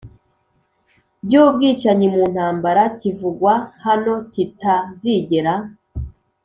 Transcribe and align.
by'ubwicanyi 1.25 2.07
mu 2.15 2.23
ntambara 2.33 2.83
kivugwa 2.99 3.53
hano 3.85 4.13
kitazigera 4.31 5.53